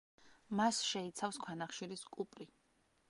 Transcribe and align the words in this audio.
მას 0.59 0.79
შეიცავს 0.93 1.39
ქვანახშირის 1.45 2.05
კუპრი. 2.17 2.49